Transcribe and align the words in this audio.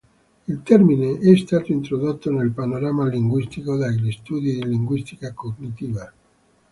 Il 0.47 0.61
termine 0.63 1.19
è 1.19 1.37
stato 1.37 1.71
introdotto 1.71 2.31
nel 2.31 2.49
panorama 2.49 3.05
linguistico 3.07 3.75
dagli 3.77 4.11
studi 4.11 4.53
di 4.55 4.63
linguistica 4.65 5.31
cognitiva. 5.31 6.11